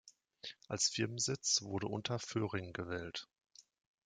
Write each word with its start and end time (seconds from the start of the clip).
Als 0.67 0.89
Firmensitz 0.89 1.61
wurde 1.61 1.85
Unterföhring 1.85 2.73
gewählt. 2.73 3.27